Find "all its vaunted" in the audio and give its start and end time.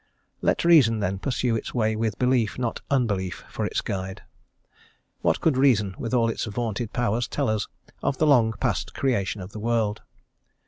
6.11-6.91